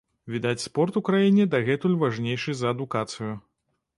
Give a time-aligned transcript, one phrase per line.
[0.35, 3.31] Відаць, спорт у краіне дагэтуль важнейшы за адукацыю.